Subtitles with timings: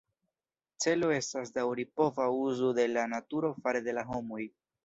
[0.85, 4.45] Celo estas daŭripova uzu de la naturo fare de la homoj.